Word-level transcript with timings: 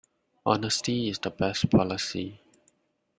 Honesty 0.47 1.09
is 1.09 1.19
the 1.19 1.29
best 1.29 1.69
policy. 1.69 2.41